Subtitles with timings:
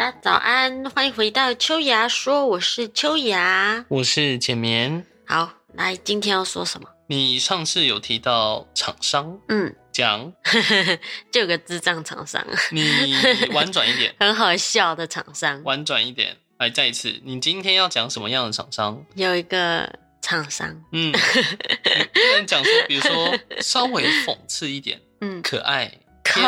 [0.00, 3.84] 大家早安，欢迎回到秋芽说，我是秋芽。
[3.88, 5.04] 我是简眠。
[5.26, 6.88] 好，来，今天要说什么？
[7.06, 10.32] 你上次有提到厂商，嗯，讲
[11.30, 12.42] 就有个智障厂商，
[12.72, 13.14] 你
[13.52, 15.62] 婉转一点， 很好笑的厂商。
[15.64, 19.04] 婉转一点，来再一次，你今天要讲什么样的厂商？
[19.16, 19.86] 有一个
[20.22, 26.40] 厂商，嗯， 你不能讲说，比如说稍微讽刺一点，嗯，可爱、可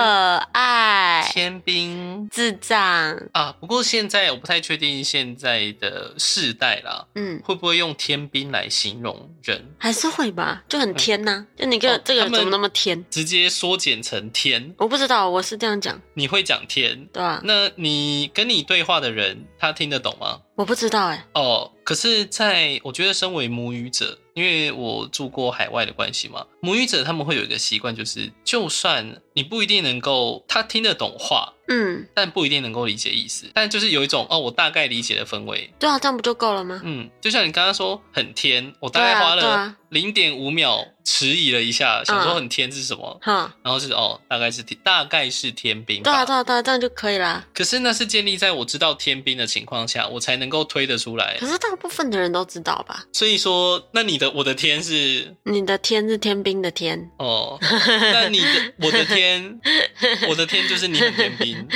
[0.52, 3.54] 爱、天兵智障，啊。
[3.60, 13.04] 不过现在我不太确定现在的世代啦，嗯，会不会用天兵来形容人，还是会吧，就很天呐、就你个、哦这个怎么那么天？
[13.10, 14.74] 直接缩减成天？
[14.78, 17.06] 我不知道，我是这样讲，你会讲天？
[17.12, 20.40] 对吧、那你跟你对话的人，他听得懂吗？
[20.54, 35.72] 我不知道哎、哦，可是在我觉得，身为母语者，因为我住过海外的关系嘛，母语者他们会有一个习惯，就是就算你不一定能够他听得懂话，嗯，但不一定能够理解意思，但就是有一种哦，我大概理解的氛围。
[35.78, 36.80] 对啊，这样不就够了吗？
[36.84, 46.10] 嗯，就像你刚刚说很天，我大概花了零点五秒迟疑了一下，想说嗯很天是什么，哈，然后就是哦，大概是天，大概是天兵吧。
[46.10, 47.44] 对啊，对啊，对啊，这样就可以啦。
[47.52, 51.46] 可是那是建立在我知道天兵的情况下，我才能够推得出来可。
[51.46, 53.04] 是大部分的人都知道吧？
[53.12, 58.46] 所以说，那你的我的天是你的天是天兵的天，哦，那你的
[58.78, 59.60] 我的天，
[60.28, 61.68] 我的天就是你很天兵，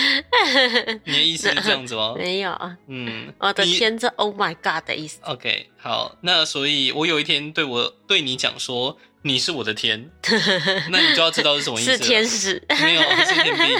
[1.05, 2.15] 你的意思是这样子吗？
[2.17, 5.19] 没有，啊嗯，我的天是 Oh my God 的意思。
[5.25, 10.11] OK，好，那所以我有一天对我对你讲说你是我的天，
[10.91, 11.93] 那你就要知道是什么意思。
[11.93, 13.79] 是天使，没有是天兵。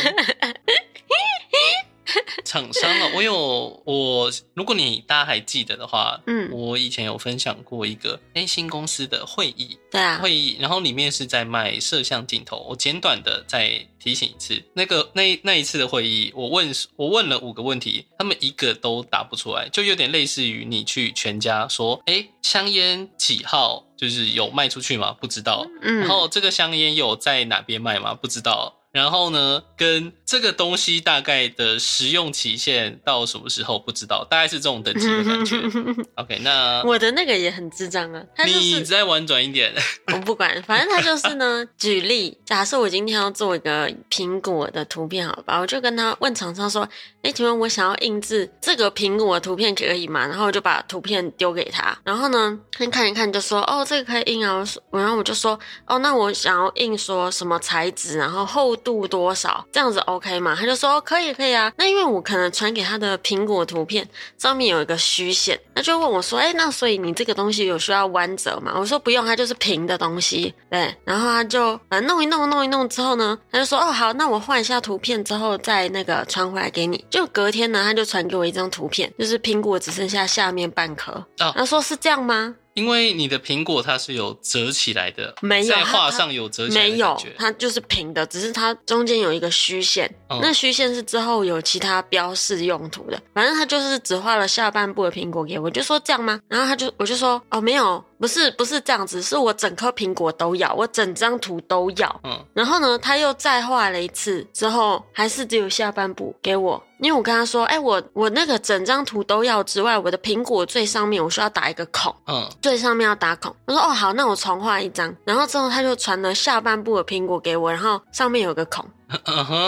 [2.45, 12.67] 厂商啊，我有我，如果你大家还记得的话，嗯我以前有分享过一个 A 新公司的会议，对啊，会议，然后里面是在卖摄像镜头。
[12.69, 25.17] 我简短的再提醒一次，那个那那一次的会议，我问我问了五个问题，他们一个都答不出来，就有点类似于你去全家说，哎，香烟几号就是有卖出去吗？
[25.21, 25.67] 不知道。
[25.83, 28.15] 嗯然后这个香烟有在哪边卖吗？
[28.15, 28.75] 不知道。
[28.97, 35.57] 然后呢，跟这个东西大概的使用期限到什么时候不知道，大概是这种等级的感觉。
[36.17, 39.71] OK，那我的那个也很智障啊，他就你是再婉转一点。
[40.15, 41.65] 我不管，反正他就是呢。
[41.77, 46.89] 举例，假设我今天要做一个苹果的图片，好吧，我就跟他问厂商说
[47.23, 64.09] ：“哎，请问我想要印制这个苹果的图片可以吗？”然后我就把图片丢给他，然后呢，他看一看就说：“哦，这个可以印啊。”我说，然后我就说：“哦，那我想要印说什么材质，然后厚度多少，这样子 OK 吗？”他就说：“哦，可以，可以啊。”那因为我可能传给他的苹果图片
[64.39, 81.13] 上面有一个虚线，那就问我说：“哎，那所以你这个东西有需要弯折吗？”我说：“不用，它就是平的东西。”对，然后他就反弄一弄弄一弄之后呢，他就说：“哦，好，那我换一下图片之后再那个传回来给你。”就隔天呢，他就传给我一张图片，就是苹果只剩下下面半颗。
[81.41, 87.19] 哦他说：“是这样吗？”因为你的苹果它是有折起来的，没有它它画上有折起来没有。
[87.39, 90.07] 它就是平的，只是它中间有一个虚线。
[90.29, 93.19] 嗯那虚线是之后有其他标示用途的。
[93.33, 96.39] 反正他就是只画了下半部的苹果给我，就说这样吗？
[96.49, 102.21] 然后他就我就说哦没有，不是不是这样子，是我整颗苹果都要，我整张图都要。
[102.25, 112.15] 嗯，然后呢，他又再画了一次之后，还是只有下半部给我，因为我跟他说，哎，我我那个整张图都要之外，我的苹果最上面我需要打一个孔。
[112.27, 113.55] 嗯，最上面要打孔。
[113.67, 115.15] 我说哦好，那我重画一张。
[115.25, 118.85] 然后之后他就传了下半部的苹果给我，然后上面有个孔，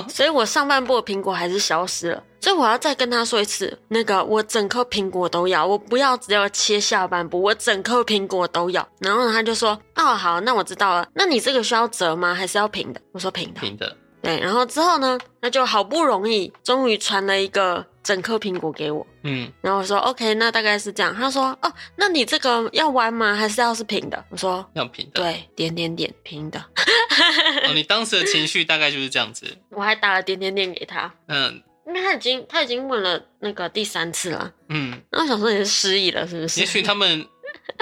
[0.08, 2.22] 所以我上半部的苹果还是消失了。
[2.40, 8.86] 所以我要再跟他说一次，那个我整颗苹果都要，我不要只要切下半部，我整颗苹果都要。
[9.00, 11.06] 然后，他就说哦好，那我知道了。
[11.14, 12.32] 那你这个需要折吗？
[12.32, 13.00] 还是要平的？
[13.12, 13.60] 我说平的。
[13.60, 19.06] 平的，对，然后之后呢，那就好不容易终于传了一个整颗苹果给我。
[19.22, 21.14] 嗯，然后我说 OK，那大概是这样。
[21.14, 23.34] 他说哦，那你这个要弯吗？
[23.34, 24.24] 还是要是平的？
[24.30, 25.20] 我说要平的。
[25.20, 26.58] 对，点点点平的。
[26.58, 29.44] 哦，你当时的情绪大概就是这样子。
[29.68, 34.50] 我还打了点点点给他，嗯因为他已经他已经问了那个第三次了。
[34.70, 36.60] 嗯，然后我想说你是失忆了是不是？
[36.60, 37.26] 也许他们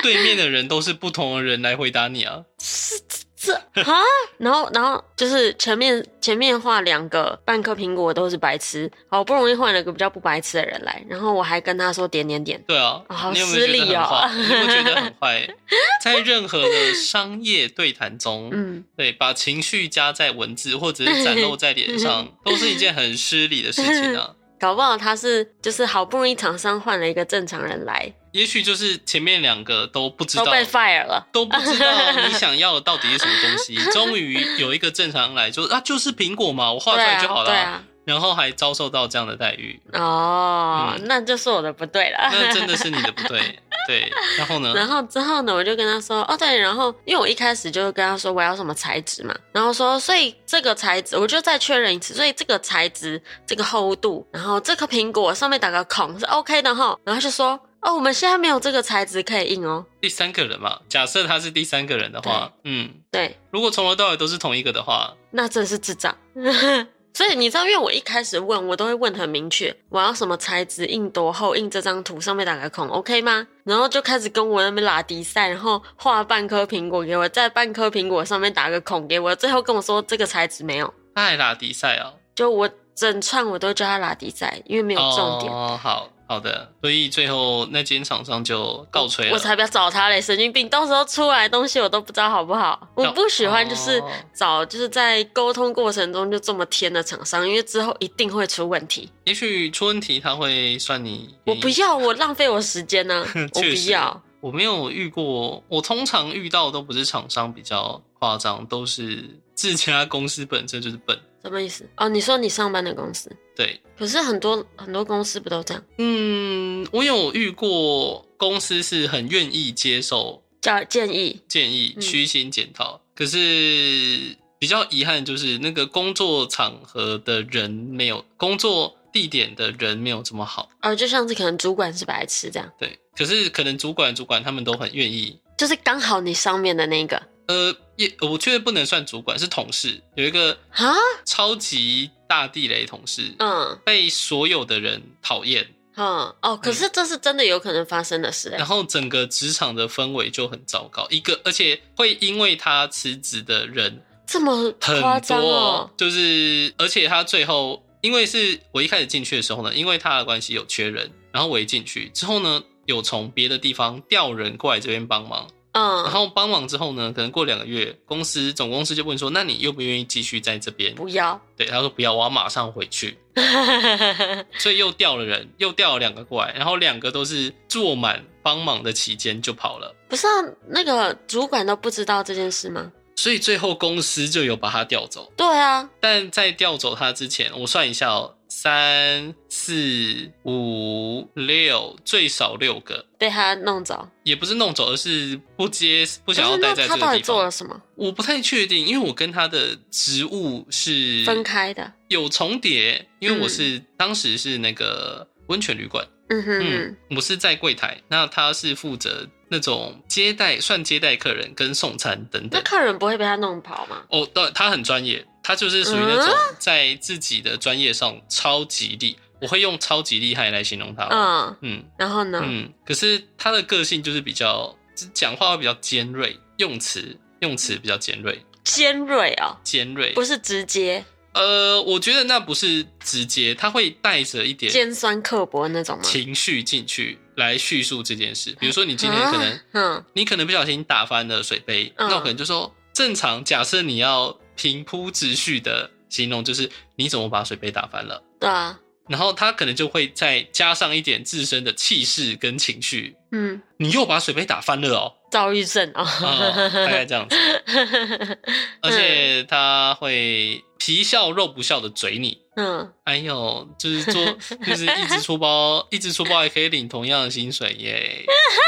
[0.02, 2.42] 对面的人都是不同的人来回答你啊。
[3.46, 4.02] 这啊，
[4.38, 12.62] 然后然后就是前面前面画两个半颗苹果都是白痴，好不容易换了个比较不白痴的人来，然后我还跟他说点点点。
[12.66, 14.30] 对啊，哦好失礼哦很坏？
[14.34, 15.48] 你有没有觉得很坏？
[16.02, 24.30] 在任何的商业对谈中，嗯，对，把情绪加在文字或者是展露在脸上， 都是一件很失礼的事情啊。
[24.58, 31.26] 搞不好他是就是好不容易厂商换了一个正常人来，也许就是前面两个都不知道，都被 fire 了。
[31.32, 33.76] 都不知道你想要的到底是什么东西。
[33.92, 37.82] 终于有一个正常来，就啊，就是苹果嘛，我画出来就好了。
[38.04, 42.30] 然后还遭受到这样的待遇，哦，嗯那就是我的不对了。
[42.30, 43.58] 那真的是你的不对。
[43.88, 44.08] 对，
[44.38, 44.72] 然后呢？
[44.74, 66.12] 然后之后呢，我就跟他说，哦对，然后因为我一开始就跟他说我要什么材质嘛，然后说所以这个材质，我就再确认一次，所以这个材质、这个厚度，然后这颗苹果上面打个孔是 OK 的哈，然后就说，哦我们现在没有这个材质可以印哦，第三个人嘛，假设他是第三个人的话，嗯，对，如果从头到尾都是同一个的话，那真是智障。
[67.14, 73.46] 所以你知道，因为我一开始问我都会问很明确，我要什么材质，印多厚，印这张图上面打个孔，OK 吗？
[73.64, 85.50] 然后就开始跟我那边拉迪赛，然后画半颗苹果给我，在半颗苹果上面打个孔给我，最后跟我说这个材质没有，他还拉迪赛哦，就我整串我都叫他拉迪赛，因为没有重点。
[85.50, 89.32] 哦，好好的，所以最后那间厂商就告吹了。
[89.32, 90.68] 我才不要找他嘞，神经病！
[90.68, 92.88] 到时候出来东西我都不知道好不好。
[92.94, 99.08] 我不喜欢就是哦找就是在沟通过程中就这么天的厂商，因为之后一定会出问题。
[99.24, 101.34] 也许出问题他会算你。
[101.44, 103.24] 我不要，我浪费我时间呢、
[103.54, 104.22] 我不要。
[104.40, 109.24] 我没有遇过，我通常遇到都不是厂商比较夸张，都是
[109.54, 111.18] 自家公司本身就是笨。
[111.48, 111.88] 什么意思？
[111.96, 115.82] 哦，你说你上班的公司，对，可是很多很多公司不都这样？
[115.98, 130.68] 嗯，我有遇过公司是很愿意接受叫建议建议嗯虚心检讨，可是比较遗憾就是那个工作场合的人没有工作地点的人没有这么好。
[130.82, 135.38] 哦，就像是可能主管是白痴这样，对，可是可能主管主管他们都很愿意。
[135.56, 140.02] 就是刚好你上面的那个呃，也我确实不能算主管，是同事。
[140.14, 140.94] 有一个啊，
[141.24, 151.06] 超级大地雷同事，嗯被所有的人讨厌，嗯哦，可是这是真的有可能发生的事哎、然后整个职场的氛围就很糟糕。
[151.10, 170.94] 一个，而且会因为他辞职的人这么很夸张多哦，，就是而且他最后，因为是我一开始进去的时候呢，因为他的关系有缺人，然后我一进去之后呢，有从别的地方调人过来这边帮忙，然嗯，后帮忙之后呢，可能过两个月，公司总公司就问说，那你愿不愿意继续在这边？
[170.94, 173.18] 不要，对，他说不要，我要马上回去，
[174.58, 180.30] 所以又调了人，又调了两个过来，然后两个都是坐满帮忙的期间就跑了，不是啊，
[180.68, 182.90] 那个主管都不知道这件事吗？
[183.16, 185.32] 所以最后公司就有把他调走。
[185.36, 194.08] 对啊，但在调走他之前，我算一下哦，三四五六，最少六个，被他弄走。
[194.22, 197.50] 也不是弄走，而是不接，不想要待在这个地他到底做了。
[197.50, 197.80] 什么？
[197.94, 201.94] 我不太确定，因为我跟他的职务是分开的。
[202.08, 212.50] 有重叠，因为我嗯是、当时是那个温泉旅馆，嗯哼我是在柜台，那他是负责那种接待，算接待客人跟送餐等等。
[212.52, 214.02] 那客人不会被他弄跑吗？
[214.10, 221.06] 哦，对，他很专业，他就是属于那种在自己的专业上超级厉，我会用超级厉害来形容他。
[221.10, 222.42] 嗯，嗯然后呢？
[222.44, 224.76] 嗯，可是他的个性就是比较
[225.14, 230.12] 讲话会比较尖锐，用词用词比较尖锐，尖锐哦，尖锐。
[230.14, 231.04] 不是直接
[231.36, 236.02] 呃，我觉得那不是直接，他会带着一点尖酸刻薄那种吗？
[236.02, 238.56] 情绪进去来叙述这件事。
[238.58, 248.22] 比如说，你今天可能、啊嗯你可能不小心打翻了水杯，嗯那我可能就说，正常假设你要平铺直叙的形容，就是你怎么把水杯打翻了。
[248.40, 257.36] 对啊，然后他可能就会再加上一点自身的气势跟情绪，嗯，你又把水杯打翻了哦，躁郁症哦，啊、大概这样子。
[258.80, 264.24] 而且他会皮笑肉不笑的嘴你，嗯，哎呦，就是做，
[264.66, 268.24] 就是一直出包，一直出包也可以领同样的薪水耶，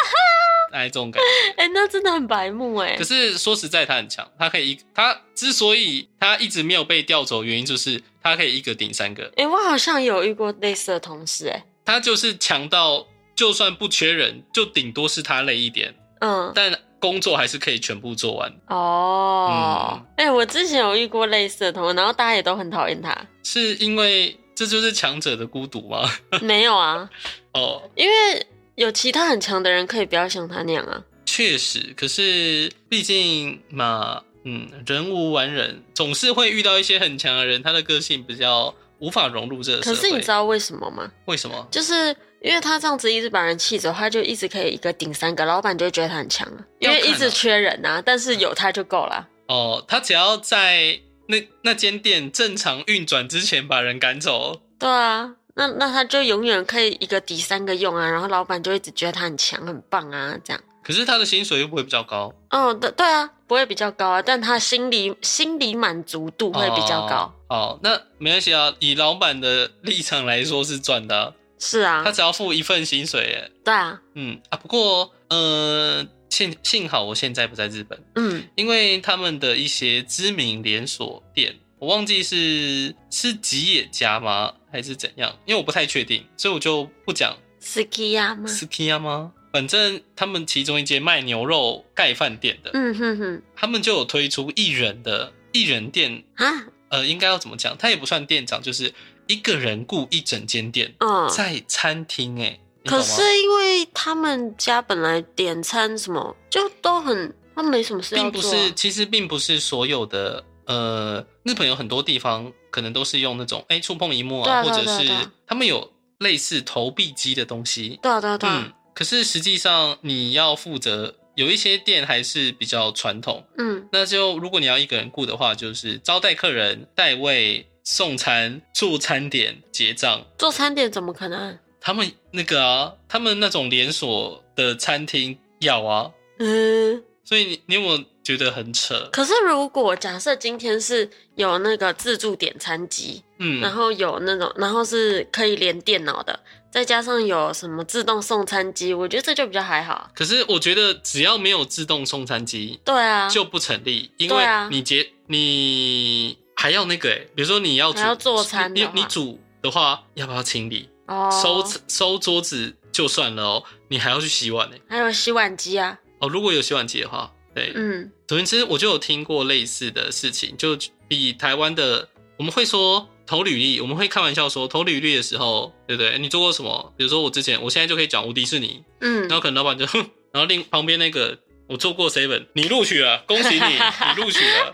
[0.73, 1.63] 哎，这种感觉。
[1.63, 3.05] 哎、那真的很白目哎可。
[3.05, 11.65] 是说实在，他很强，他可以一，他之所以他一直没有被调走，原因就是他可以一个顶三个，哎、我好像有遇过类似的同事哎。
[11.85, 18.53] 他就是强到就算不缺人，就顶多是他累一点，嗯，但工作还是可以全部做完。
[18.69, 23.17] 哦嗯，哎、我之前有遇过类似的同事，然后大家也都很讨厌他。
[23.43, 26.11] 是因为这就是强者的孤独吗？
[26.43, 27.09] 没有啊，
[27.55, 31.03] 哦，因为有其他很强的人可以不要像他那样啊。
[31.25, 39.97] 确实，可是毕竟嘛，嗯，人无完人，总是会遇到一些很强的人，他的个性比较无法融入这个社会。
[39.97, 41.11] 可是你知道为什么吗？
[41.27, 41.67] 为什么？
[41.71, 49.29] 就是因为他这样子一直把人气走，他就一直可以一个顶三个，老板就会觉得他很强啊，因为一直缺人啊，但是有他就够了。
[49.49, 60.63] 哦，他只要在那那间店正常运转之前把人赶走，对啊，那那他就永远可以一个抵三个用啊，然后老板就一直觉得他很强很棒啊，这样。
[60.89, 67.31] 可是他的薪水又不会比较高，嗯，对对啊，不会比较高啊，但他心理心理满足度会比较高。
[67.51, 67.77] 哦。
[67.77, 73.53] 好，那没关系啊，以老板的立场来说是赚的啊、是啊他，只要付一份薪水耶。
[73.63, 85.31] 对啊，嗯啊，不过呃，幸幸好我现在不在日本，嗯，因为他们的一些知名连锁店，我忘记是是吉野家吗，还是怎样？
[85.45, 89.33] 因为我不太确定，所以我就不讲 ski 吗？Skiya 吗？
[89.53, 97.77] 反正他们其中一间卖牛肉盖饭店的，嗯哼哼，他们就有推出一人的一人店，啊，呃，应该要怎么讲？
[97.79, 98.93] 他也不算店长，就是
[99.27, 115.11] 一个人雇一整间店，嗯，在餐厅哎、你可是因为他们家本来点餐什么就都很，他没什么事要并不是，其实并不是所有的呃，日本有很多地方可能都是用那种哎触碰荧幕啊，啊或者是
[115.47, 121.15] 他们有类似投币机的东西，对啊对啊对嗯啊，，可是实际上你要负责。
[121.37, 130.27] 有一些店还是比较传统，嗯那就如果你要一个人雇的话，就是招待客人、代位、送餐、做餐点、结账。
[130.37, 131.57] 做餐点怎么可能？
[131.81, 139.09] 他们那个啊，他们那种连锁的餐厅要啊，嗯，所以你你有没有觉得很扯？
[139.13, 146.41] 可是如果假设今天是有那个自助点餐机，嗯，然后有那种，然后是可以连电脑的，
[146.71, 150.11] 再加上有什么自动送餐机，我觉得这就比较还好。
[150.15, 154.69] 可是我觉得只要没有自动送餐机对啊，就不成立，因为啊。
[154.71, 160.89] 你结你还要那个哎，比如说你要煮要做餐你你煮的话要不要清理？
[161.07, 164.77] 哦，收收桌子就算了哦，你还要去洗碗呢。
[164.89, 168.11] 还有洗碗机啊，哦，如果有洗碗机的话，对，嗯。
[168.27, 170.77] 总之，我就有听过类似的事情，就
[171.09, 172.07] 比台湾的
[172.37, 176.19] 我们会说投履历，我们会开玩笑说投履历的时候，对不对？
[176.19, 176.95] 你做过什么？
[176.97, 179.99] 比如说我之前，我现在就可以讲无迪士尼，嗯然，后可能老板就，哼，
[180.33, 184.73] 然后另旁边那个我做过 seven，你录取了，恭喜你， 你录取了，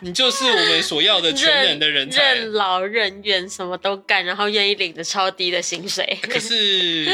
[0.00, 2.34] 你就是我们所要的全能的人才。
[2.34, 6.18] 任劳任怨，什么都干，然后愿意领着超低的薪水。
[6.24, 7.04] 可是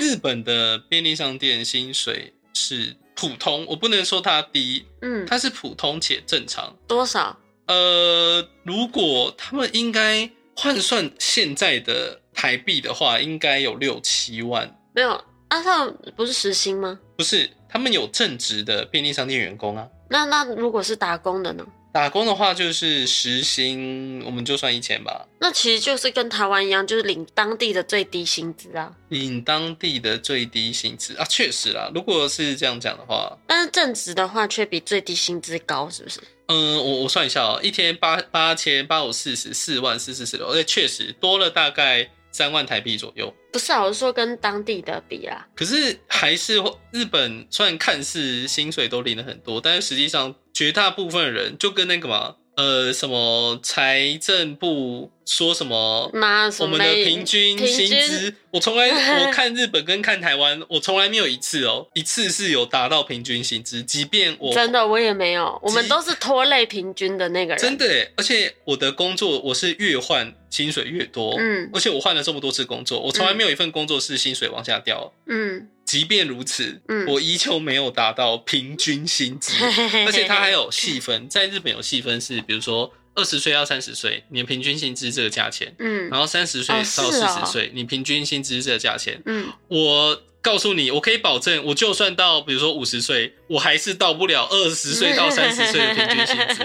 [0.00, 6.76] 日本的便利商店薪水是普通，我不能说它低，嗯，它是普通且正常。
[6.88, 7.38] 多少？
[7.66, 14.72] 呃，如果他们应该换算现在的台币的话，应该有六七万。
[14.94, 16.98] 没有，阿少不是实薪吗？
[17.16, 19.86] 不是，他们有正职的便利商店员工啊。
[20.08, 21.66] 那那如果是打工的呢？
[21.96, 25.26] 打工的话就是时薪，我们就算一千吧。
[25.38, 28.92] 那其实就是跟台湾一样，就是领当地的最低薪资啊。
[29.08, 31.90] 领当地的最低薪资啊，确实啦。
[31.94, 36.20] 如果是这样讲的话，但是正职的话却比最低薪资高，是不是？
[36.48, 43.34] 嗯，我我算一下哦，一天八八千八五四十四万四四十六，而且确实多了大概三万台币左右。
[43.50, 45.48] 不是啊，我是说跟当地的比啊。
[45.54, 56.10] 可是还是日本虽然看似薪水都领了很多，但是实际上绝大部分人就跟那个嘛，呃，什么财政部说什么。
[56.14, 58.88] 妈，我们的平均薪资，我从来
[59.26, 67.62] 我看日本跟看台湾，我从来没有一次哦，一次是有达到平均薪资，即便我真的我也没有，我们都是拖累平均的那个人。
[67.62, 75.12] 真的，而且我的工作我是越换薪水越多，嗯而且我换了这么多次工作，我从来没有一份工作是薪水往下掉。
[75.26, 77.06] 嗯，即便如此，嗯。
[77.06, 79.54] 我依旧没有达到平均薪资，
[80.04, 86.10] 而且它还有细分，在日本有细分是，比如说二十岁到三十岁，你的平均薪资这个价钱，嗯。
[86.10, 96.64] 然后三十岁哦到四十岁，你平均薪资这个价钱，嗯，我告诉你，我可以保证，我就算到比如说五十岁，我还是到不了二十岁到三十岁的 平均薪资，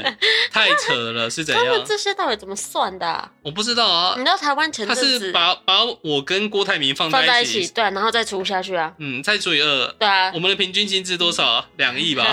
[0.51, 1.83] 太扯了，是怎样他们？
[1.83, 3.31] 这些到底怎么算的、啊？
[3.41, 10.39] 我不知道啊你，知道台湾前他是把把我跟郭台铭放放在在一起，一起，对，然后再除下去啊，嗯，再除以二，对啊我。
[10.39, 11.69] 们的平均薪资多少啊？
[11.77, 12.25] 两亿吧。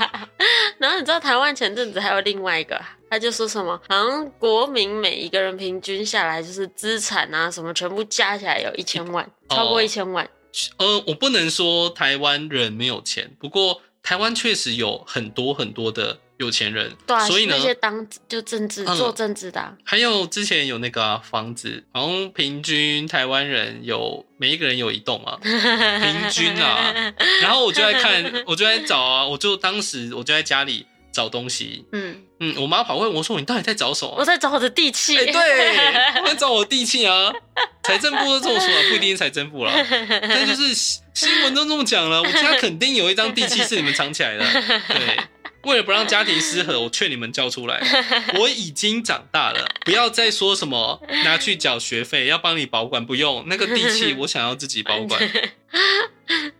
[0.78, 2.80] 然后你知道台湾前阵子还有另外一个，
[3.10, 10.26] 他就说什么，好像国民每一个人平均下来就是资产啊什么全部加起来有一千万，哦超过一千万。
[10.78, 27.12] 呃，我不能说台湾人没有钱，不过台湾确实有很多很多的有钱人，对啊，所以呢那，些当就政治、嗯做政治的啊、还有之前有那个啊、房子，好像平均台湾人有每一个人有一栋啊，平均啊。
[27.42, 30.86] 然后我就在看，我就在找啊，我就当时我就在家里
[31.18, 35.18] 找东西，嗯，嗯，我妈跑问我说：“你到底在找什么？”我在找我的地契。
[35.18, 35.76] 哎、对，
[36.22, 37.32] 我在找我地契啊。
[37.82, 39.72] 财政部都这么说了，不一定是财政部啦，
[40.22, 44.44] 但就是新新闻都这么讲了，我家肯定有一张地契是你们藏起来的。
[44.88, 45.18] 对，
[45.64, 47.82] 为了不让家庭失和，我劝你们交出来。
[48.38, 55.20] 我已经长大了，不要再说什么拿去缴学费要帮你保管，不用那个地契， 我想要自己保管。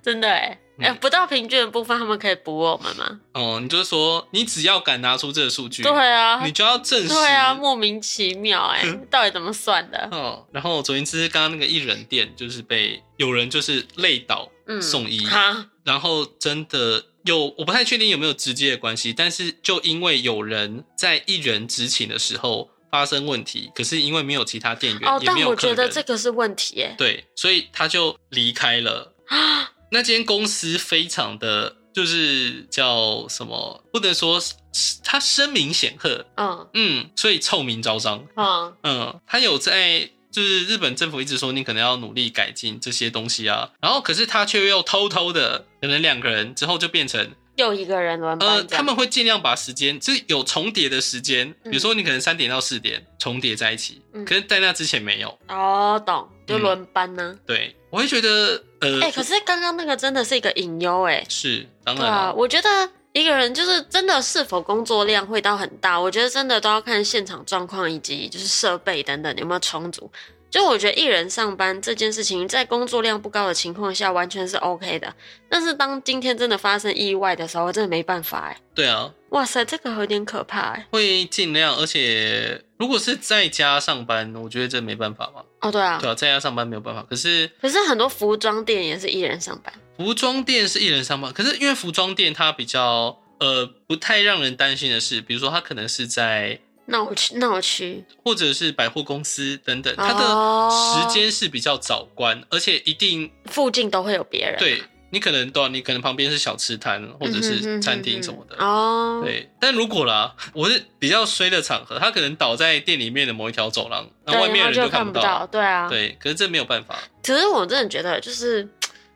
[0.03, 3.21] 真的哎，哎、不到平均的部分，他们可以补我们吗？
[3.33, 7.09] 哦，你就是说，你只要敢拿出这个数据，对啊，你就要证实。
[7.09, 10.09] 对啊，莫名其妙哎、 到底怎么算的？
[10.13, 29.15] 哦，然后总而言之，刚刚那个艺人店就是被有人就是累倒嗯，送医，哈，然后真的有我不太确定有没有直接的关系，但是就因为有人在艺人执勤的时候发生问题，可是因为没有其他店员，哦，但我觉得，这个是问题哎、对，所以他就离开了。
[29.29, 34.55] 啊，那间公司非常的就是叫什么，不能说是
[35.03, 36.69] 他声名显赫，嗯。
[36.75, 38.75] 嗯，所以臭名昭彰，嗯。
[38.83, 40.11] 嗯，他有在。
[40.31, 51.71] 就是日本政府一直说你可能要努力改进这些东西啊，然后可是他却又偷偷的，可能两个人之后就变成又一个人轮班呃，他们会尽量把时间，就是有重叠的时间，嗯。
[51.71, 54.23] 比如说你可能三点到四点重叠在一起，嗯。
[54.27, 55.37] 可是在那之前没有。
[55.49, 61.23] 哦，懂，就嗯轮班呢、对，我会觉得呃，哎、可是刚刚那个真的是一个隐忧哎。
[61.29, 62.69] 是当然啊，然，我觉得
[63.13, 70.11] 一个人就是真的是否工作量会到很大，我觉得真的都要看现场状况以及就是设备等等有没有充足。
[70.51, 75.15] 就我觉得一人上班这件事情，在工作量不高的情况下，完全是 OK 的。
[75.49, 78.57] 但是当今天真的发生意外的时候，我真的没办法哎。
[78.75, 80.87] 对啊，哇塞，这个有点可怕哎。
[80.91, 87.05] 会尽量，而且如果是在家上班，我觉得这没办法嘛，哦，对啊，对啊，在家上班没有办法。
[87.09, 89.73] 可是可是很多服装店也是一人上班。
[89.97, 104.59] 服装店是一人上班，可是因为服装店它比较呃不太让人担心的是，比如说它可能是在闹区闹区，或者是百货公司等等，它哦的时间是比较早关，而且一定附近都会有别人。
[104.59, 108.57] 对你可能对、啊，你可能旁边是小吃摊或者是餐厅什么的。
[108.63, 115.23] 哦，对，但如果啦，我是比较衰的场合，他可能倒在店里面的某一条走廊，那，外面的人就看不到。
[115.23, 115.47] 看不到。
[115.47, 116.99] 对啊，对，可是这没有办法。
[117.23, 118.69] 可是我真的觉得，就是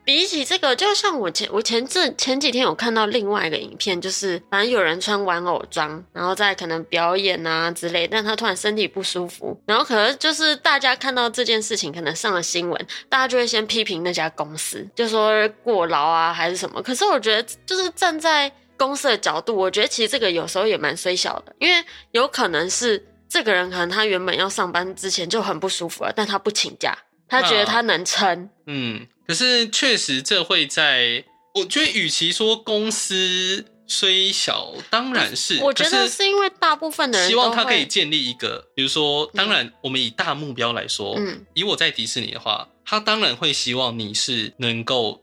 [0.05, 16.81] 比起这个，就像我前我前阵前几天有看到另外一个影片，就是反正有人穿玩偶装，然后在可能表演啊之类，但他突然身体不舒服，然后可能就是大家看到这件事情，可能上了新闻，大家就会先批评那家公司，就说过劳啊还是什么。
[16.81, 26.97] 可是我觉得，就是站在公司的角度，我觉得其实这个有时候也蛮虽小的，因为有可能是这个人可能他原本要上班之前就很不舒服了，但他不请假，
[27.27, 28.49] 他觉得他能撑。
[28.65, 31.23] 嗯，可是确实这会在，
[31.55, 45.21] 我觉得与其说公司虽小，当然是，我觉得是因为大部分的人希望他可以建立一个，比如说，当然我们以大目标来说，嗯以我在迪士尼的话，他当然会希望你是能够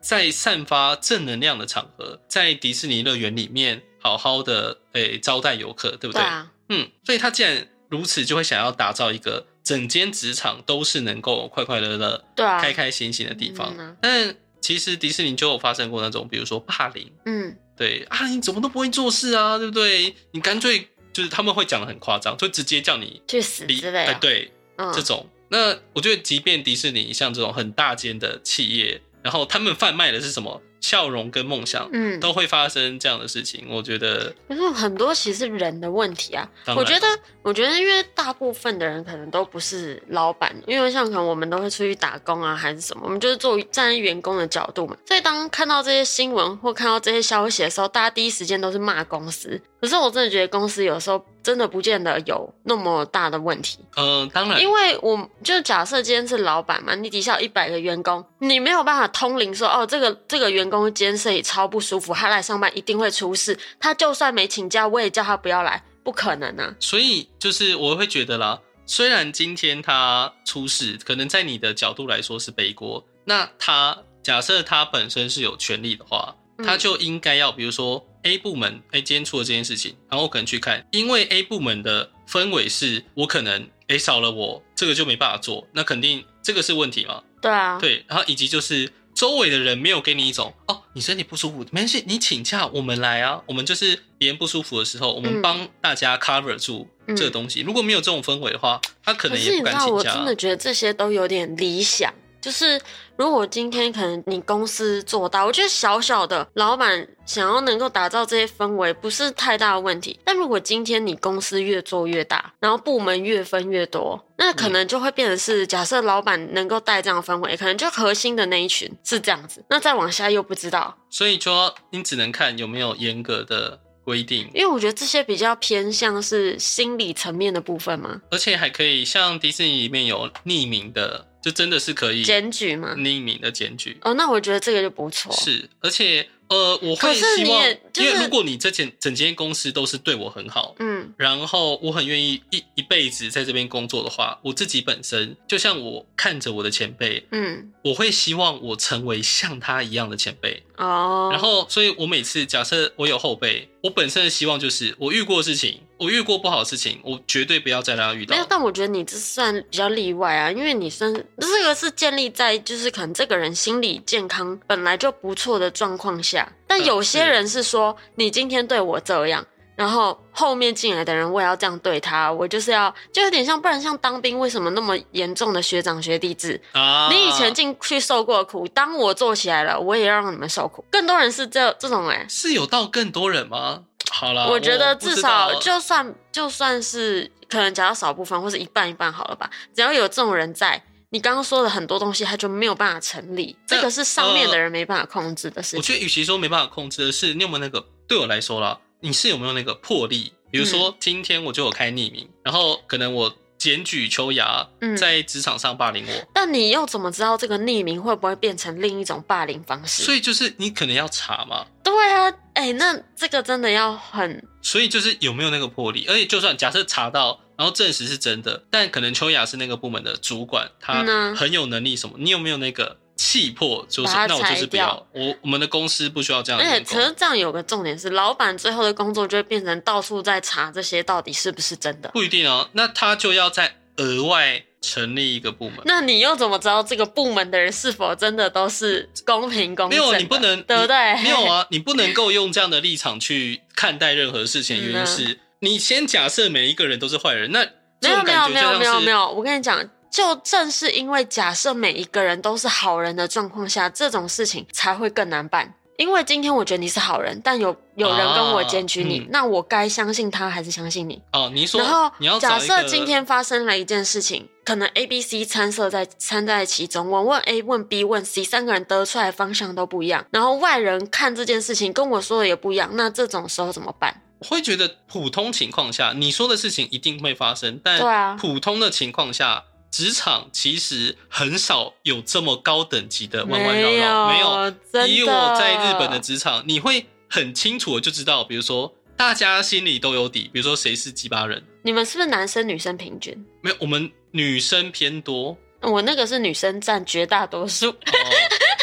[0.00, 6.20] 在散发正能量的场合，在迪士尼乐园里面好好的诶、招待游客，对不对？
[6.20, 13.74] 对啊，嗯，所以他既然如此，就会想要打造一个整间职场都是能够快快乐乐、对啊，开开心心的地方。
[13.76, 20.14] 嗯啊但其实迪士尼就有发生过那种，比如说霸凌，嗯对啊，你怎么都不会做事啊，对不对？
[20.32, 25.26] 你干脆就是他们会讲的很夸张，就直接叫你去死离，之类的，哎对，嗯这种。
[25.48, 33.66] 那我觉得，即便迪士尼像这种很大间的企业，然后他们贩卖的是什么笑容跟梦想，嗯，都会发生这样的事情。
[33.70, 36.48] 我觉得，可是很多其实是人的问题啊。
[36.76, 37.06] 我觉得，
[37.42, 44.96] 我觉得，因为大部分的人可能都不是老板，因为像可能我们都会出去打工啊，还是什么，我们就是做站在员工的角度嘛。
[45.06, 49.60] 所以当看到这些新闻或看到这些消息的时候，大家第一时间都是骂公司。
[49.80, 53.78] 可是我真的觉得公司有时候真的不见得有那么大的问题。
[53.96, 63.58] 呃，当然，因为我就假设今天是老板嘛，你底下有一百个员工，你没有办法通灵说哦，这个这个员工今天身体超不舒服，他来上班一定会出事。
[63.78, 66.74] 他就算没请假，我也叫他不要来，不可能啊。
[66.78, 97.60] 所以就是我会觉得啦，虽然今天他出事，可能在你的角度来说是背锅，那他假设他本身是有权利的话，嗯他就应该要，比如说 A 部门，哎，今天出了这件事情，然后我可能去看，因为 A 部门的氛围是我可能哎少了我这个就没办法做，那肯定这个是问题嘛，对啊，对，然后以及就是周围的人没有给你一种哦，你身体不舒服，没关系，你请假，我们来啊，我们就是别人不舒服的时候，我们嗯帮大家 cover 住这个东西。
[97.60, 100.24] 如果没有这种氛围的话，他可可能也不是你知道，敢请假我真。
[100.24, 102.10] 的觉得这些都有点理想。
[102.40, 102.80] 就是
[103.20, 110.18] 如果今天可能你公司做大，我觉得小小的老板想要能够打造这些氛围，不是太大的问题。
[110.24, 120.96] 但如果今天你公司越做越大，然后部门越分越多，那可能就会变成是，假设老板能够带这样的氛围，可能就核心的那一群是这样子，那再往下又不知道。
[121.10, 128.22] 所以说，你只能看有没有严格的规定，因为我觉得这些比较偏向是心理层面的部分嘛。
[128.30, 132.94] 而且还可以像迪士尼里面有匿名的就真的是可以检举吗？
[132.96, 133.96] 匿名的检举。
[134.02, 135.32] 哦，那我觉得这个就不错。
[135.32, 150.62] 是，而且呃，我会希望，就是因为如果你这间整间公司都是对我很好，嗯然后我很愿意一一辈子在这边工作的话，我自己本身就像我看着我的前辈，嗯我会希望我成为像他一样的前辈。
[150.76, 158.46] 哦，然后，所以我每次假设我有后辈，我本身的希望就是我遇过的事情，我遇过不好的事情，我绝对不要再让他遇到没有，。
[158.48, 169.46] 但我觉得你这算比较例外啊，因为你算这个是建立在就是可能这个人心理健康本来就不错的状况下，但嗯有些人是说你今天对我这样。
[169.80, 176.60] 然后后面进来的人，我也要这样对他，我就是要，就有点像，不然像当兵，为什么那么严重的学长学弟制？
[176.72, 180.84] 啊，你以前进去受过苦，当我做起来了，我也要让你们受苦。
[180.90, 183.84] 更多人是这这种哎、是有到更多人吗？
[184.10, 195.78] 好了，我觉得至少就算就算是可能假如少部分或是一半一半好了吧，只要有这种人在，你刚刚说的很多东西它就没有办法成立，但这个是上面的人没办法控制的事情。
[195.78, 197.82] 我觉得，与其说没办法控制的是，你有没有那个？
[198.06, 200.32] 对我来说啦，你是有没有那个魄力？
[200.50, 210.02] 比如嗯说，今天我就有开匿名，然后可能我检举秋雅嗯在职场上霸凌我，但你又怎么知道这个匿名会不会变成另一种霸凌方式？
[210.02, 211.66] 所以就是你可能要查嘛。
[211.84, 216.06] 对啊，哎、那这个真的要很所以就是有没有那个魄力？
[216.08, 222.16] 而且就算假设查到，然后证实是真的，但可能秋雅是那个部门的主管，他很有能力什么？
[222.18, 223.84] 你有没有那个气魄？
[223.86, 226.84] 就是那我就是不要，我我们的公司不需要这样的而且。
[226.84, 232.08] 可是这样有个重点是，老板最后的工作就会变成到处在查这些到底是不是真的。
[232.14, 235.80] 不一定哦，那他就要再额外成立一个部门。
[235.84, 240.12] 那你又怎么知道这个部门的人是否真的都是公平公没正没？
[240.14, 241.22] 有，你不能，对不对？
[241.22, 244.82] 没有啊， 你不能够用这样的立场去看待任何事情。
[244.82, 247.66] 原因是你先假设每一个人都是坏人，那
[248.00, 255.74] 没有没有没有没有没有，我跟你讲，就正是因为假设每一个人都是好人的状况下，这种事情才会更难办。
[255.96, 261.20] 因为今天我觉得你是好人，但有有人跟我检举你，啊嗯那我该相信他还是相信你？
[261.34, 274.22] 哦，你说然后你要假设今天发生了一件事情，可能 A、B、C 参涉在参在其中，我问 A、问 B、问 C，三个人得出来的方向都不一样，然后外人看这件事情跟我说的也不一样，那这种时候怎么办？
[274.38, 285.06] 我会觉得普通情况下你说的事情一定会发生，但对啊普通的情况下，职场其实很少有这么高等级的弯弯绕绕，没有。
[285.06, 293.36] 以我在日本的职场，你会很清楚的就知道，比如说大家心里都有底，比如说谁是鸡巴人，你们是不是男生女生平均？
[293.62, 295.56] 没有，我们女生偏多。
[295.82, 297.88] 我那个是女生占绝大多数。
[297.88, 297.96] 哦，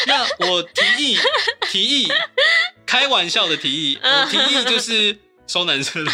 [0.08, 1.18] 那我提议
[1.70, 2.12] 提议，
[2.86, 6.06] 开玩笑的提议， 我提议就是收男生。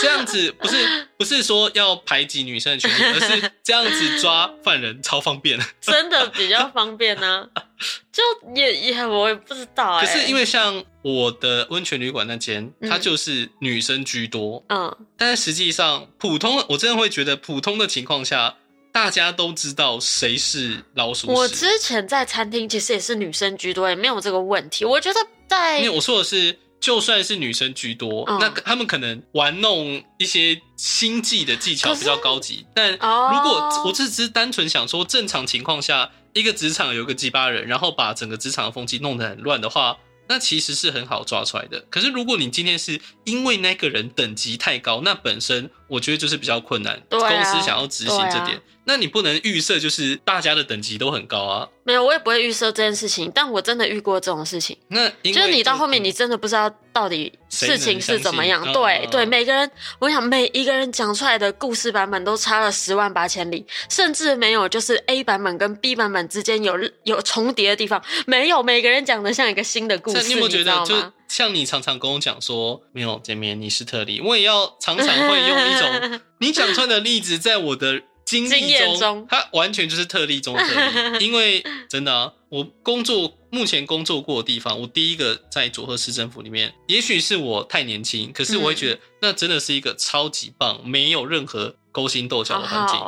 [0.00, 5.58] 这样子不是不是说要排挤女生的权利， 而是这样子抓犯人超方便。
[5.80, 7.48] 真的比较方便呢、
[8.12, 8.22] 就
[8.54, 18.56] 也也我也不知道哎、可是因为像我的温泉旅馆那间，嗯它就是女生居多，嗯，但是实际上普通，我真的会觉得普通的情况下，
[18.92, 21.48] 大家都知道谁是老鼠我。
[21.48, 24.84] 之前在餐厅其实也是女生居多，也没有这个问题。
[24.84, 32.64] 我觉得在因为我说的是，就算是女生居多，嗯那他们可能玩弄一些心计的技巧比较高级。
[32.74, 41.80] 但哦如果我只是单纯想说，正常情况下，一个职场有个鸡巴人，然后把整个职场的风气弄得很乱的话，那其实是很好抓出来的。
[41.90, 51.68] 可是如果你今天是因为那个人等级太高，那本身我觉得就是比较困难，对啊公司想要执行这点，啊那你不能预设就是大家的等级都很高啊。
[51.84, 54.74] 没有，我也不会预设这件事情，但我真的遇过这种事情。
[54.88, 71.12] 那就是你到这后面，你真的不知道到底事情是怎么样对、嗯对，每个人，我想每一个人讲出来的故事版本都差了十万八千里，甚至没有就是 A 版本跟 B 版本之间有有重叠的地方，没有，每个人讲的像一个新的故事，你有没有觉知得，就道吗？
[71.28, 81.18] 像你常常跟我讲说，没有见面你是特例，我也要常常会用一种 你讲出来的例子，在我的经经历中，它完全就是特例中的特例。
[81.24, 92.98] 因为真的啊，我工作目前工作过的地方，我第一个在佐贺市政府里面，也许是我太年轻，可是我会觉得那真的是一个超级棒，没有任何勾心斗角的环境。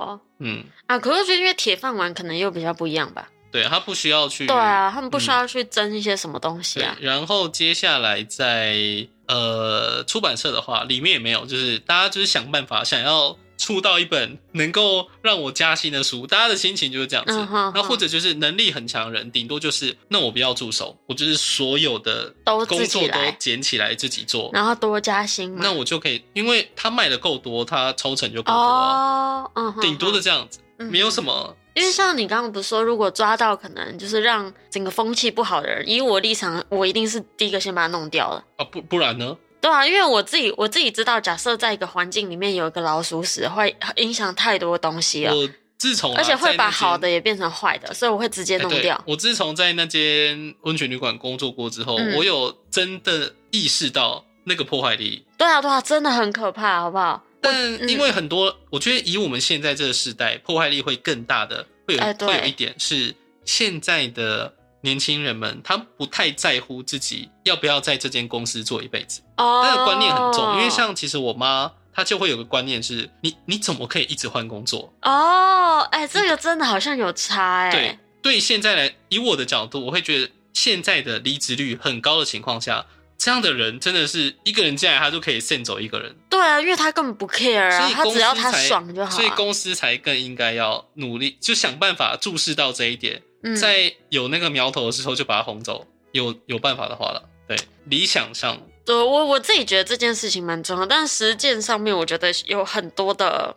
[0.40, 3.28] 嗯，啊，可是我觉得因为铁饭碗可能又比较不一样吧。
[3.50, 17.32] 对，他不需要去对啊，他们不需要去争一些什么东西对啊。，然后接下来在呃出版社的话，里面也没有，就是大家就是想办法想要出到一本能够让我加薪的书，大家的心情就是这样子。
[17.74, 24.48] 那或者就是能力很强人，顶多就是那我不要助手，我就是所有的都工作都来捡起来自己做。
[24.52, 25.54] 然后多加薪。
[25.56, 38.44] 那我就可以，因为他卖的够多，他抽成就够多啊，哦，顶多的这样子，嗯没有什么因为像你刚刚不是说，如果抓到可能就是让整个风气不好的人，以我立场，我一定是第一个先把他弄掉了。
[38.56, 39.36] 啊，不不然呢？
[39.60, 49.02] 对啊，因为我自己我自己知道，假设在一个环境里面有一个老鼠屎，会影响太多东西了，我自从啊而且会把好的也变成坏的，所以我会直接弄掉。
[49.06, 55.24] 我自从在那间温泉旅馆工作过之后，嗯我有真的意识到那个破坏力。
[55.36, 57.22] 对啊，对啊，真的很可怕，好不好？
[57.40, 70.56] 但因为很多，我觉得以我们现在这个时代，破坏力会更大的，会有、哎会有一点是现在的年轻人们，他不太在乎自己要不要在这间公司做一辈子，哦，那个观念很重。
[70.56, 74.92] 因为像其实我妈，她就会有个观念是，你你怎么可以一直换工作？
[75.02, 77.70] 哦，哎，这个真的好像有差哎。
[77.70, 82.86] 对，对，现在来以我的角度，我会觉得现在的离职率很高的情况下，
[83.20, 86.16] 这样的人真的是一个人进来，他就可以 send 走一个人。
[86.30, 89.14] 对啊，因为他根本不 care 啊，他只要他爽就好、啊。
[89.14, 95.86] 所以公司才更应该要努力，就想办法注视到这一点，嗯在有那个苗头的时候就把他轰走。
[96.12, 103.54] 有有办法的话了，对，理想上对我我自己觉得这件事情蛮重要，但实践上面我觉得有很多的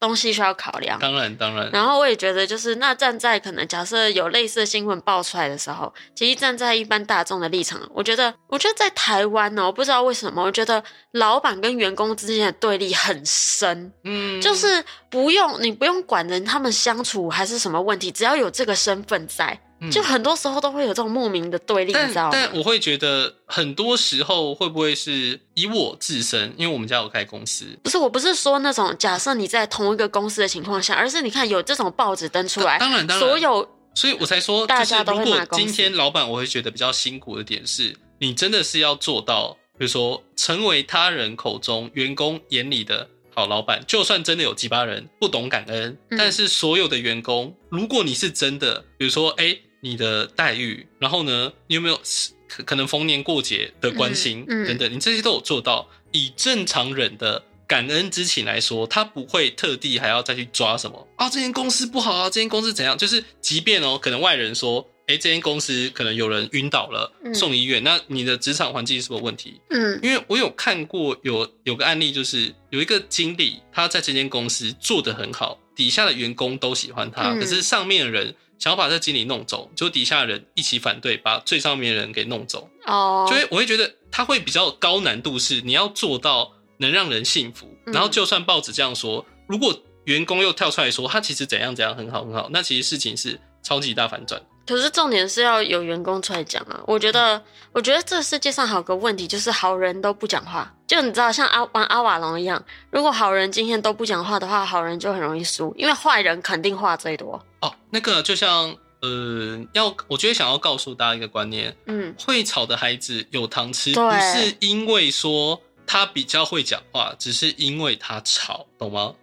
[0.00, 0.98] 东西需要考量。
[0.98, 10.82] 当然当然，然后我也觉得，就是那站在可能假设有类似的新闻爆出来的时候，其实站在一般大众的立场，我觉得，我觉得在台湾呢，我不知道为什么，我觉得
[11.12, 22.30] 老板跟员工之间的对立很深，嗯，就是不用你不用管人他们相处还是什么问题，只要有这个身份在，嗯就很多时候都会有这种莫名的对立，你但知道吗？
[22.32, 46.18] 但我会觉得很多时候会不会是以我自身，因为我们家有开公司，不是，我不是说那种假设你在同一个公司的情况下，而是你看有这种报纸登出来，当然当然，所有所以我才说，就是大家都会今天老板我会觉得比较辛苦的点是，你真的是要做到，比如说成为他人口中员工眼里的好老板，就算真的有几巴人不懂感恩，嗯。
[46.18, 52.00] 但是所有的员工，如果你是真的，比如说哎，你的待遇，然后呢，你有没有
[52.48, 57.42] 可可能逢年过节的关心、嗯嗯等等，你这些都有做到，以正常人的。
[57.68, 62.96] 感恩之情来说，他不会特地还要再去抓什么啊，这间公司不好啊，这间公司怎样？
[62.96, 69.60] 就是即便哦，可能外人说，哎，这间公司可能有人晕倒了，嗯送医院，那你的职场环境是不是有问题？
[69.68, 82.68] 嗯因为我有看过有有个案例，就是有一个经理，他在这间公司做得很好，底下的员工都喜欢他，嗯可是上面的人想要把这经理弄走，就底下人一起反对，把最上面的人给弄走。
[82.86, 94.42] 哦，就会我会觉得他会比较高难度，是你要做到能让人信服，嗯然后就算报纸这样说，如果员工又跳出来说他其实怎样怎样很好很好，那其实事情是超级大反转。
[94.68, 96.78] 可是重点是要有员工出来讲啊！
[96.86, 100.70] 我觉得，我觉得这世界上还有个问题，就是好人都不讲话。
[100.86, 107.42] 就你知道，像阿玩阿瓦隆一样，如果好人今天都不讲话的话，好人就很容易输，因为坏人肯定话最多。
[107.60, 119.14] 哦，那个就像呃，要我觉得想要告诉大家一个观念，嗯，会吵的孩子有糖吃，不是因为说他比较会讲话，只是因为他吵，懂吗？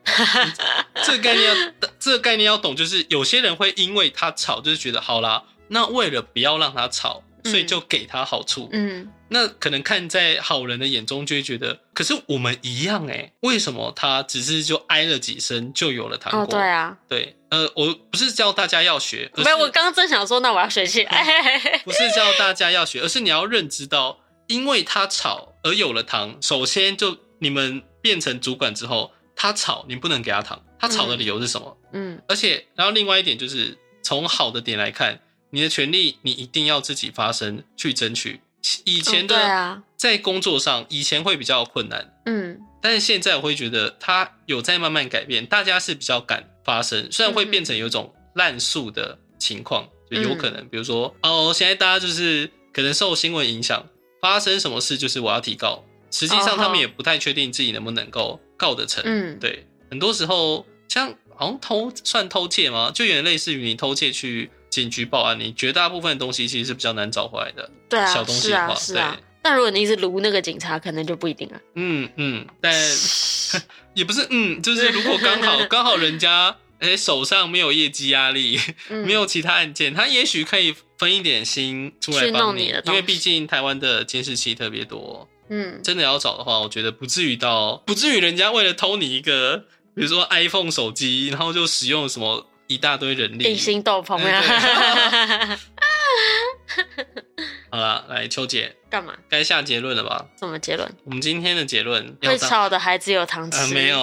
[1.06, 8.68] 这个概念要，这个概念要懂，就是有些人会因为他吵，就是觉得好啦，那为了不要让他吵，所以就给他好处。
[8.72, 16.42] 嗯，那可能看在好人的眼中，就会觉得，可是我们一样哎、为什么他只是就挨了几声就有了糖果？
[16.42, 21.42] 哦，对啊，对呃，我不是叫大家要学，而没有，我刚刚正想说，那我要学起来。
[21.86, 26.38] 不是叫大家要学，而是你要认知到，因为他吵而有了糖。
[26.42, 30.62] 首先，就你们变成主管之后，他吵，你不能给他糖。
[30.78, 31.78] 他吵的理由是什么？
[31.94, 38.42] 嗯而且，然后另外一点就是，从好的点来看，你的权利你一定要自己发声去争取。
[38.84, 53.88] 以前的啊，在工作上，以前会比较困难，嗯但是现在我会觉得他有在慢慢改变，大家是比较敢发声，虽然会变成有一种滥诉的情况，就有可能，比如说哦，现在大家就是可能受新闻影响，
[54.26, 62.92] 发生什么事就是我要提告，实际上他们也不太确定自己能不能够告得成，嗯，对，很多时候像好像偷算偷窃吗？
[62.92, 69.20] 就有点类似于你偷窃去警局报案，你绝大部分的东西其实是比较难找回来的，对啊，小东西啊的话对。
[69.44, 71.62] 但如果你一直撸那个警察，可能就不一定了。
[71.76, 72.74] 嗯嗯，但
[73.94, 78.60] 也不是嗯，就是如果刚好 刚好人家哎、手上没有业绩压力，
[78.90, 93.58] 嗯没有其他案件，他也许可以分一点心出来帮弄你因为毕竟台湾的监视器特别多，嗯，真的要找的话，我觉得不至于到不至于人家为了偷你一个，比如说 iPhone 手机，然后就使用什么一大堆人力隐。
[93.58, 95.60] 形斗篷呀。
[97.76, 99.14] 好好了，来秋姐，干嘛？
[99.28, 100.26] 该下结论了吧？
[100.40, 100.90] 什么结论？
[101.04, 103.58] 我们今天的结论要会当吵的孩子有糖吃。
[103.60, 104.02] 呃没有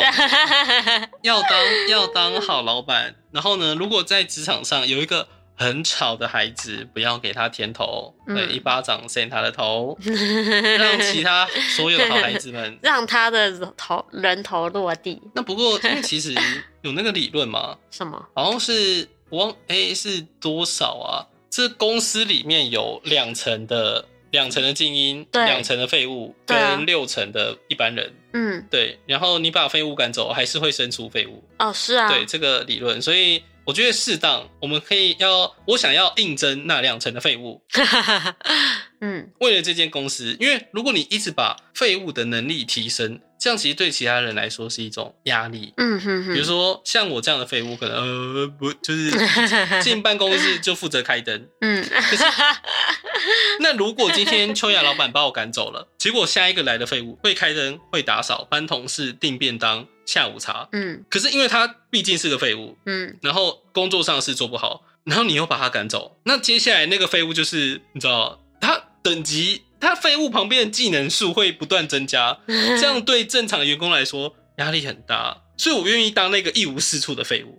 [1.22, 12.78] 要当要当好老板，然后呢，如果在职场上有一个很吵的孩子，不要给他甜头，嗯对，一巴掌扇他的头， 让其他所有的好孩子们。
[12.82, 15.20] 让他的头人头落地。
[15.35, 16.35] 那不过，因为其实
[16.82, 18.28] 有那个理论嘛，什么？
[18.35, 21.26] 好像是我忘哎是多少啊？
[21.53, 25.45] 这公司里面有两层的两层的精英，对。
[25.45, 28.11] 两层的废物，跟六层的一般人。
[28.33, 31.45] 嗯，对，然后你把废物赶走，还是会生出废物。
[31.59, 37.61] 哦，是啊，对这个理论，所以我觉得适当，我们可以要，我想要应征那两层的废物，
[39.03, 45.74] 嗯，为了这间公司，因为如果你一直把废物的能力提升，这样其实对其他人来说是一种压力。
[45.76, 49.11] 嗯哼哼，比如说像我这样的废物，可能呃不就是
[49.83, 51.48] 进办公室就负责开灯。
[51.61, 51.85] 嗯，
[53.59, 77.59] 那如果今天秋雅老板把我赶走了，结果下一个来的废物会开灯、会打扫、帮同事订便当、下午茶，嗯可是因为他毕竟是个废物，嗯，然后工作上的事做不好，然后你又把他赶走，那接下来那个废物就是你知道，他等级，他废物旁边的技能数会不断增加， 这样对正常的员工来说压力很大，所以我愿意当那个一无是处的废物，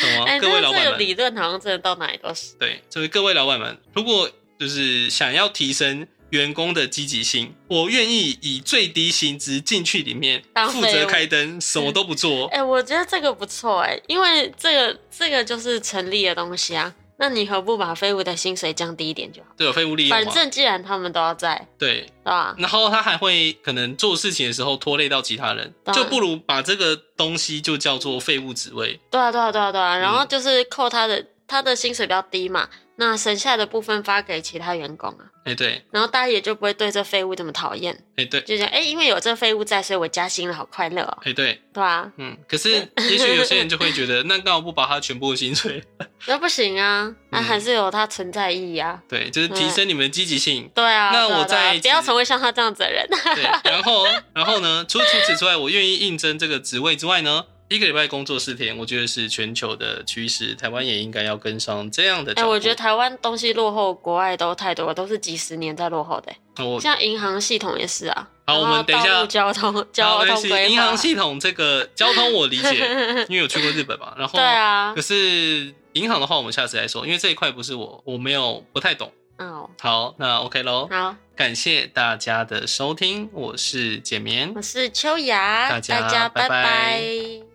[0.00, 0.24] 懂吗？
[0.26, 2.54] 哎，各位老板理论好像真的到哪里都是。
[2.58, 4.28] 对，所以各位老板们，如果
[4.58, 6.06] 就是想要提升。
[6.30, 12.48] 员工的积极性，我愿意以最低薪资进去里面负责开灯，什么都不做。
[12.48, 16.92] 哎、我觉得这个不错哎，因为这个这个就是成立的东西啊。
[17.16, 19.48] 那你何不把废物的薪水降低一点就好？
[19.56, 20.24] 对，废物利用嘛？
[20.24, 22.54] 反正既然他们都要在，对，对吧？
[22.58, 28.98] 然后他还会可能做事情的时候拖累到其他人，就不如把这个东西就叫做废物职位。
[29.10, 29.96] 对啊，对啊，对啊，对啊。
[29.96, 42.10] 然嗯后就是扣他的他的薪水比较低嘛，那剩下的部分发给其他员工啊，哎，对，然后大家也就不会对这废物这么讨厌，哎，对，就讲哎，因为有这废物在，所以我加薪了，好快乐哦，哎，对，对啊？
[42.18, 42.36] 嗯。
[42.48, 42.70] 可是
[43.10, 45.82] 也许有些人就会觉得， 那干嘛不把他全部的薪水？
[46.26, 49.02] 那不行啊，那嗯还是有它存在意义啊。
[49.08, 50.70] 对，就是提升你们的积极性。
[50.74, 53.06] 对啊，那对啊啊我再不要成为像他这样子的人。
[53.34, 54.84] 对，然后，然后呢？
[54.88, 62.44] 除除此之外，我愿意应征这个职位之外呢，一个礼拜工作四天，我觉得是全球的趋势，台湾也应该要跟上这样的哎。
[62.44, 68.28] 我觉得台湾东西落后国外都太多了，都是几十年在落后的、像银行系统也是啊。
[68.46, 72.74] 好，我们等一下交通交通银行系统这个交通我理解，
[73.28, 74.14] 因为有去过日本嘛。
[74.16, 79.10] 然后对啊可，是银行的话，我们下次再说，因为这一块不是我，我没有不太懂。
[79.38, 87.53] 哦，好，那 OK 喽，好，感谢大家的收听，我是简眠，我是秋雅，大家大家拜拜拜拜